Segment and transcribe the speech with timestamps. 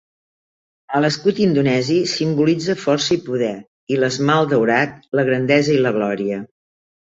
[0.99, 3.53] A l'escut indonesi simbolitza força i poder,
[3.95, 6.43] i l'esmalt daurat, la grandesa i la glòria.